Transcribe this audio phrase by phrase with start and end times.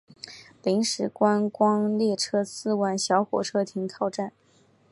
[0.63, 4.33] 临时观光列车四万小火车停靠站。